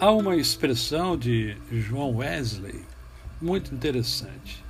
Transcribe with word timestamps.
Há 0.00 0.10
uma 0.10 0.36
expressão 0.36 1.18
de 1.18 1.54
João 1.70 2.16
Wesley 2.16 2.80
muito 3.42 3.74
interessante. 3.74 4.61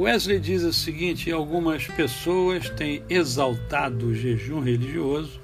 Wesley 0.00 0.40
diz 0.40 0.62
o 0.62 0.72
seguinte: 0.72 1.30
algumas 1.30 1.86
pessoas 1.86 2.70
têm 2.70 3.02
exaltado 3.10 4.06
o 4.06 4.14
jejum 4.14 4.60
religioso, 4.60 5.38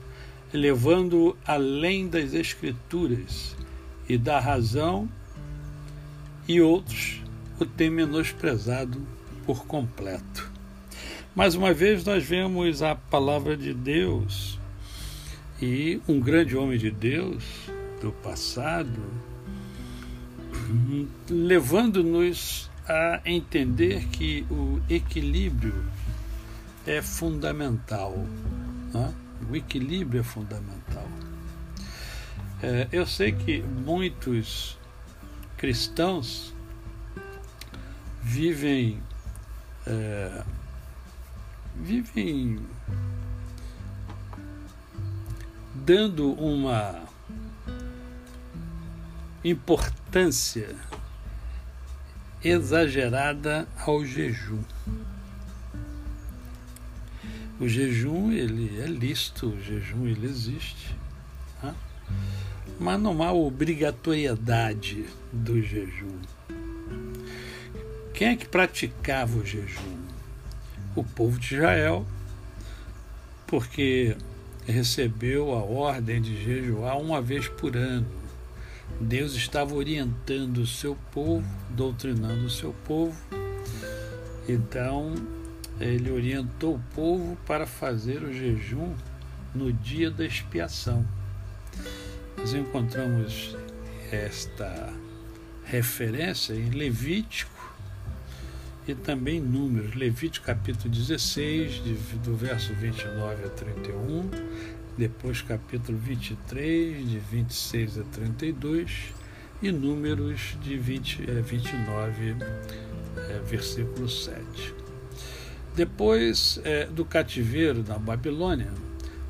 levando 0.50 1.36
além 1.46 2.08
das 2.08 2.32
escrituras 2.32 3.54
e 4.08 4.16
da 4.16 4.40
razão, 4.40 5.06
e 6.48 6.58
outros 6.58 7.22
o 7.60 7.66
têm 7.66 7.90
menosprezado 7.90 9.06
por 9.44 9.66
completo. 9.66 10.50
Mais 11.34 11.54
uma 11.54 11.74
vez, 11.74 12.02
nós 12.02 12.24
vemos 12.24 12.82
a 12.82 12.94
palavra 12.94 13.58
de 13.58 13.74
Deus 13.74 14.58
e 15.60 16.00
um 16.08 16.18
grande 16.18 16.56
homem 16.56 16.78
de 16.78 16.90
Deus 16.90 17.44
do 18.00 18.10
passado 18.10 19.02
levando-nos 21.28 22.70
a 22.88 23.20
entender 23.24 24.06
que 24.08 24.46
o 24.50 24.80
equilíbrio 24.88 25.84
é 26.86 27.02
fundamental. 27.02 28.16
Né? 28.92 29.14
O 29.50 29.56
equilíbrio 29.56 30.20
é 30.20 30.24
fundamental. 30.24 31.06
É, 32.62 32.88
eu 32.90 33.06
sei 33.06 33.32
que 33.32 33.60
muitos 33.62 34.78
cristãos 35.56 36.54
vivem 38.22 39.00
é, 39.86 40.42
vivem 41.76 42.58
dando 45.74 46.32
uma 46.32 47.02
importância 49.44 50.74
exagerada 52.42 53.66
ao 53.84 54.04
jejum. 54.04 54.62
O 57.58 57.66
jejum 57.66 58.32
ele 58.32 58.80
é 58.80 58.86
lícito, 58.86 59.48
o 59.48 59.62
jejum 59.62 60.06
ele 60.06 60.26
existe, 60.26 60.94
tá? 61.60 61.74
mas 62.78 63.00
não 63.00 63.22
há 63.22 63.32
obrigatoriedade 63.32 65.06
do 65.32 65.62
jejum. 65.62 66.20
Quem 68.12 68.28
é 68.28 68.36
que 68.36 68.46
praticava 68.46 69.38
o 69.38 69.44
jejum? 69.44 69.96
O 70.94 71.02
povo 71.02 71.38
de 71.38 71.54
Israel, 71.54 72.06
porque 73.46 74.16
recebeu 74.66 75.52
a 75.52 75.62
ordem 75.62 76.20
de 76.20 76.42
jejuar 76.42 76.98
uma 76.98 77.22
vez 77.22 77.48
por 77.48 77.76
ano 77.76 78.25
Deus 79.00 79.34
estava 79.34 79.74
orientando 79.74 80.58
o 80.58 80.66
seu 80.66 80.96
povo, 81.12 81.46
doutrinando 81.70 82.46
o 82.46 82.50
seu 82.50 82.72
povo. 82.86 83.16
Então, 84.48 85.14
ele 85.80 86.10
orientou 86.10 86.76
o 86.76 86.82
povo 86.94 87.36
para 87.46 87.66
fazer 87.66 88.22
o 88.22 88.32
jejum 88.32 88.94
no 89.54 89.72
dia 89.72 90.10
da 90.10 90.24
expiação. 90.24 91.06
Nós 92.36 92.54
encontramos 92.54 93.56
esta 94.10 94.92
referência 95.64 96.54
em 96.54 96.70
Levítico 96.70 97.50
e 98.86 98.94
também 98.94 99.38
em 99.38 99.40
Números. 99.40 99.94
Levítico 99.94 100.46
capítulo 100.46 100.88
16, 100.88 101.80
do 102.24 102.36
verso 102.36 102.72
29 102.74 103.44
a 103.44 103.48
31, 103.48 104.30
depois 104.96 105.42
capítulo 105.42 105.98
23, 105.98 107.08
de 107.08 107.18
26 107.18 107.98
a 107.98 108.02
32, 108.04 109.12
e 109.62 109.70
Números 109.70 110.56
de 110.62 110.76
20, 110.76 111.30
é, 111.30 111.40
29, 111.40 112.36
é, 113.16 113.40
versículo 113.46 114.08
7. 114.08 114.74
Depois 115.74 116.60
é, 116.64 116.86
do 116.86 117.04
cativeiro 117.04 117.84
na 117.86 117.98
Babilônia, 117.98 118.72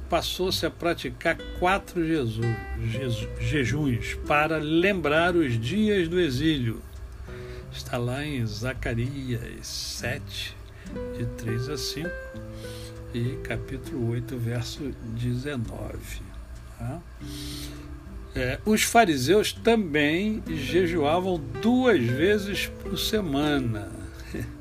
passou-se 0.08 0.64
a 0.64 0.70
praticar 0.70 1.36
quatro 1.58 2.06
Jesus, 2.06 2.46
jeju, 2.84 3.28
jejuns 3.40 4.14
para 4.26 4.58
lembrar 4.58 5.34
os 5.34 5.58
dias 5.58 6.08
do 6.08 6.20
exílio. 6.20 6.80
Está 7.72 7.98
lá 7.98 8.24
em 8.24 8.46
Zacarias 8.46 9.66
7, 9.66 10.56
de 11.18 11.26
3 11.26 11.68
a 11.68 11.76
5 11.76 12.08
e 13.14 13.36
capítulo 13.42 14.10
8, 14.10 14.36
verso 14.36 14.94
19. 15.14 15.98
Tá? 16.78 17.00
É, 18.34 18.58
os 18.66 18.82
fariseus 18.82 19.52
também 19.52 20.42
jejuavam 20.46 21.40
duas 21.62 22.02
vezes 22.02 22.66
por 22.82 22.98
semana. 22.98 23.90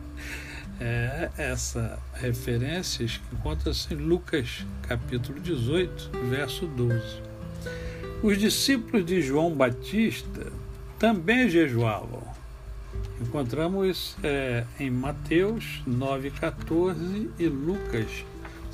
É, 0.77 1.30
essa 1.38 1.97
referência 2.13 3.07
encontra-se 3.31 3.94
em 3.94 3.95
Lucas 3.97 4.65
capítulo 4.81 5.39
18, 5.39 6.12
verso 6.30 6.65
12. 6.68 7.21
Os 8.21 8.38
discípulos 8.38 9.06
de 9.06 9.21
João 9.21 9.56
Batista 9.56 10.51
também 11.00 11.50
jejuavam. 11.50 12.24
Encontramos 13.21 14.18
é, 14.21 14.65
em 14.77 14.91
Mateus 14.91 15.81
9,14 15.88 17.30
e 17.39 17.48
Lucas 17.48 18.25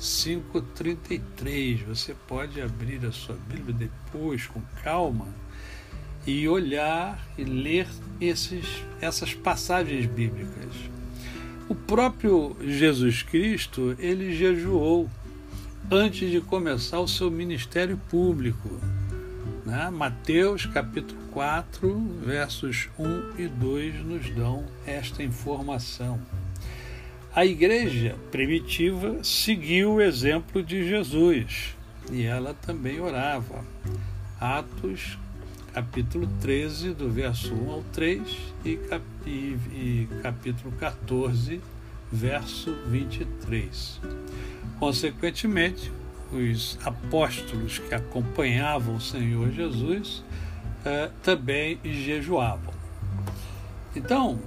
5,33. 0.02 1.84
Você 1.86 2.12
pode 2.26 2.60
abrir 2.60 3.06
a 3.06 3.12
sua 3.12 3.36
Bíblia 3.36 3.72
depois 3.72 4.46
com 4.46 4.60
calma 4.82 5.28
e 6.26 6.48
olhar 6.48 7.24
e 7.38 7.44
ler 7.44 7.86
esses, 8.20 8.66
essas 9.00 9.32
passagens 9.32 10.06
bíblicas. 10.06 10.74
O 11.68 11.74
próprio 11.76 12.56
Jesus 12.60 13.22
Cristo, 13.22 13.94
ele 13.98 14.34
jejuou 14.34 15.08
antes 15.88 16.30
de 16.30 16.40
começar 16.40 16.98
o 16.98 17.06
seu 17.06 17.30
ministério 17.30 17.96
público. 18.10 18.68
Né? 19.64 19.88
Mateus 19.90 20.66
capítulo 20.66 21.20
4, 21.30 22.18
versos 22.24 22.88
1 22.98 23.38
e 23.38 23.46
2 23.46 24.04
nos 24.04 24.30
dão 24.30 24.66
esta 24.84 25.22
informação. 25.22 26.20
A 27.34 27.46
igreja 27.46 28.14
primitiva 28.30 29.24
seguiu 29.24 29.94
o 29.94 30.02
exemplo 30.02 30.62
de 30.62 30.86
Jesus 30.86 31.74
e 32.10 32.24
ela 32.24 32.52
também 32.52 33.00
orava. 33.00 33.64
Atos 34.38 35.16
capítulo 35.72 36.28
13, 36.42 36.92
do 36.92 37.08
verso 37.08 37.54
1 37.54 37.70
ao 37.70 37.82
3 37.84 38.20
e, 38.66 38.76
cap 38.76 39.02
capítulo 40.22 40.72
14, 40.72 41.58
verso 42.12 42.76
23. 42.88 43.98
Consequentemente, 44.78 45.90
os 46.30 46.78
apóstolos 46.84 47.78
que 47.78 47.94
acompanhavam 47.94 48.96
o 48.96 49.00
Senhor 49.00 49.50
Jesus 49.52 50.22
eh, 50.84 51.08
também 51.22 51.78
jejuavam. 51.82 52.74
Então, 53.96 54.38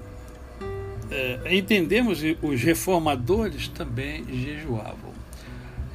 eh, 1.11 1.55
entendemos 1.55 2.19
que 2.19 2.37
os 2.41 2.61
reformadores 2.61 3.67
também 3.67 4.25
jejuavam. 4.25 5.13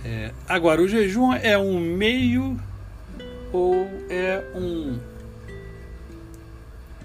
Eh, 0.04 0.32
agora, 0.48 0.80
o 0.82 0.88
jejum 0.88 1.32
é 1.32 1.58
um 1.58 1.78
meio 1.80 2.58
ou 3.52 3.86
é 4.08 4.42
um, 4.54 4.98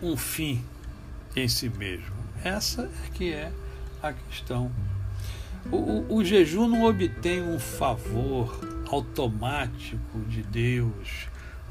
um 0.01 0.17
fim 0.17 0.63
em 1.35 1.47
si 1.47 1.69
mesmo? 1.69 2.15
Essa 2.43 2.83
é 2.83 3.09
que 3.13 3.33
é 3.33 3.51
a 4.01 4.13
questão. 4.13 4.71
O, 5.71 5.77
o, 5.77 6.15
o 6.17 6.23
jejum 6.23 6.67
não 6.67 6.83
obtém 6.85 7.41
um 7.41 7.59
favor 7.59 8.59
automático 8.91 10.19
de 10.29 10.43
Deus, 10.43 11.27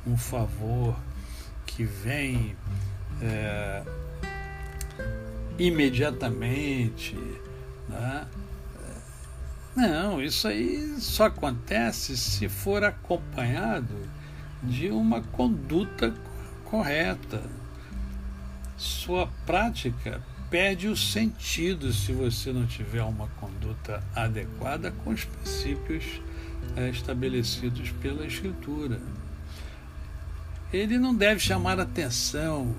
um 0.06 0.16
favor 0.16 0.96
que 1.64 1.84
vem 1.84 2.56
é, 3.22 3.82
imediatamente. 5.58 7.16
Né? 7.88 8.26
Não, 9.76 10.22
isso 10.22 10.46
aí 10.46 10.96
só 10.98 11.24
acontece 11.26 12.16
se 12.16 12.48
for 12.48 12.84
acompanhado 12.84 13.94
de 14.62 14.90
uma 14.90 15.20
conduta 15.20 16.14
correta. 16.64 17.42
Sua 18.76 19.26
prática 19.46 20.22
perde 20.50 20.88
o 20.88 20.96
sentido 20.96 21.92
se 21.92 22.12
você 22.12 22.52
não 22.52 22.66
tiver 22.66 23.02
uma 23.02 23.28
conduta 23.40 24.02
adequada 24.14 24.92
com 24.92 25.10
os 25.10 25.24
princípios 25.24 26.20
é, 26.76 26.88
estabelecidos 26.88 27.90
pela 28.00 28.26
Escritura. 28.26 29.00
Ele 30.72 30.98
não 30.98 31.14
deve 31.14 31.40
chamar 31.40 31.78
atenção. 31.80 32.74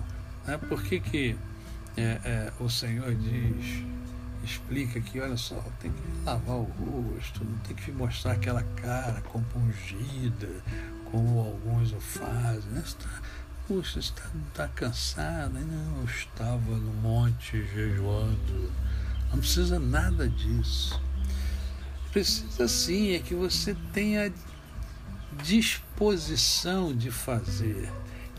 Né? 0.45 0.57
Por 0.57 0.83
que, 0.83 0.99
que 0.99 1.35
é, 1.97 2.19
é, 2.23 2.53
o 2.59 2.69
Senhor 2.69 3.13
diz, 3.15 3.83
explica 4.43 4.99
que, 4.99 5.19
olha 5.19 5.37
só, 5.37 5.63
tem 5.79 5.91
que 5.91 6.01
lavar 6.25 6.57
o 6.57 6.63
rosto, 6.63 7.43
não 7.43 7.57
tem 7.59 7.75
que 7.75 7.91
mostrar 7.91 8.33
aquela 8.33 8.63
cara 8.63 9.21
compungida, 9.21 10.49
como 11.11 11.39
alguns 11.39 11.91
o 11.93 11.99
fazem. 11.99 12.71
Né? 12.71 12.83
Puxa, 13.67 13.99
está, 13.99 14.23
está 14.49 14.67
cansado? 14.67 15.53
Não, 15.53 15.99
eu 15.99 16.05
estava 16.05 16.75
no 16.75 16.93
monte 17.01 17.65
jejuando. 17.73 18.71
Não 19.31 19.39
precisa 19.39 19.79
nada 19.79 20.29
disso. 20.29 21.01
Precisa 22.11 22.67
sim, 22.67 23.13
é 23.13 23.19
que 23.19 23.33
você 23.33 23.75
tenha 23.91 24.31
disposição 25.43 26.95
de 26.95 27.09
fazer. 27.09 27.91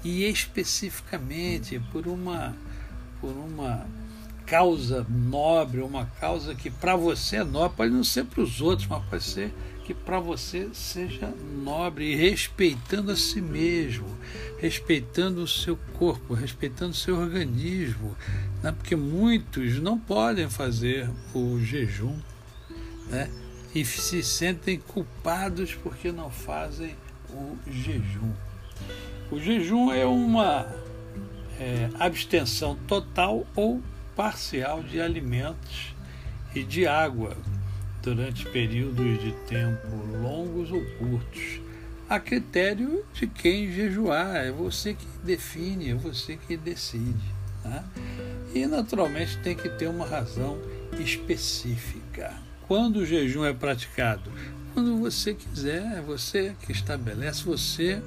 E 0.05 0.25
especificamente 0.25 1.81
por 1.91 2.07
uma, 2.07 2.55
por 3.21 3.31
uma 3.31 3.87
causa 4.47 5.05
nobre, 5.09 5.81
uma 5.81 6.07
causa 6.21 6.55
que 6.55 6.71
para 6.71 6.95
você 6.95 7.37
é 7.37 7.45
nobre, 7.45 7.77
pode 7.77 7.93
não 7.93 8.05
ser 8.05 8.25
para 8.25 8.41
os 8.41 8.61
outros, 8.61 8.87
mas 8.89 9.05
pode 9.05 9.25
ser 9.25 9.53
que 9.85 9.95
para 9.95 10.19
você 10.19 10.69
seja 10.73 11.33
nobre 11.63 12.17
respeitando 12.17 13.13
a 13.13 13.17
si 13.17 13.41
mesmo, 13.41 14.07
respeitando 14.59 15.43
o 15.43 15.47
seu 15.47 15.77
corpo, 15.95 16.35
respeitando 16.35 16.91
o 16.91 16.97
seu 16.97 17.17
organismo, 17.17 18.17
né? 18.63 18.73
porque 18.73 18.97
muitos 18.97 19.79
não 19.79 19.97
podem 19.97 20.51
fazer 20.51 21.09
o 21.33 21.61
jejum 21.61 22.19
né? 23.09 23.31
e 23.73 23.85
se 23.85 24.25
sentem 24.25 24.79
culpados 24.79 25.75
porque 25.75 26.11
não 26.11 26.31
fazem 26.31 26.97
o 27.31 27.57
jejum. 27.71 28.33
O 29.31 29.39
jejum 29.39 29.93
é 29.93 30.05
uma 30.05 30.67
é, 31.61 31.89
abstenção 31.99 32.77
total 32.87 33.47
ou 33.55 33.83
parcial 34.15 34.83
de 34.83 35.01
alimentos 35.01 35.95
e 36.55 36.63
de 36.63 36.87
água 36.87 37.37
durante 38.03 38.47
períodos 38.47 39.21
de 39.21 39.33
tempo 39.49 39.89
longos 40.23 40.71
ou 40.71 40.81
curtos, 40.97 41.61
a 42.09 42.21
critério 42.21 43.05
de 43.13 43.27
quem 43.27 43.71
jejuar. 43.71 44.37
É 44.37 44.51
você 44.51 44.95
que 44.95 45.07
define, 45.25 45.91
é 45.91 45.95
você 45.95 46.37
que 46.37 46.57
decide. 46.57 47.35
Né? 47.65 47.85
E 48.55 48.67
naturalmente 48.67 49.39
tem 49.39 49.57
que 49.57 49.69
ter 49.69 49.89
uma 49.89 50.07
razão 50.07 50.57
específica. 51.01 52.33
Quando 52.69 52.99
o 52.99 53.07
jejum 53.07 53.45
é 53.45 53.53
praticado? 53.53 54.31
Quando 54.77 54.99
você 54.99 55.33
quiser, 55.33 55.97
é 55.97 56.03
você 56.03 56.55
que 56.61 56.71
estabelece, 56.71 57.43
você, 57.45 58.03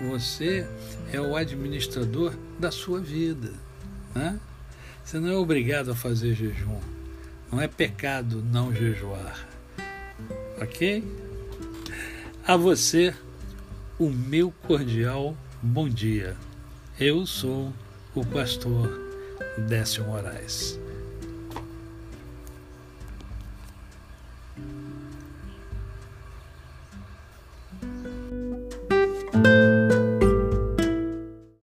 você 0.00 0.64
é 1.12 1.20
o 1.20 1.34
administrador 1.34 2.32
da 2.60 2.70
sua 2.70 3.00
vida. 3.00 3.52
Né? 4.14 4.38
Você 5.04 5.18
não 5.18 5.28
é 5.28 5.34
obrigado 5.34 5.90
a 5.90 5.96
fazer 5.96 6.32
jejum. 6.32 6.78
Não 7.50 7.60
é 7.60 7.66
pecado 7.66 8.40
não 8.40 8.72
jejuar. 8.72 9.48
Ok? 10.60 11.02
A 12.46 12.56
você, 12.56 13.12
o 13.98 14.08
meu 14.08 14.54
cordial 14.68 15.36
bom 15.60 15.88
dia. 15.88 16.36
Eu 17.00 17.26
sou 17.26 17.72
o 18.14 18.24
pastor 18.24 18.88
Décio 19.66 20.04
Moraes. 20.04 20.78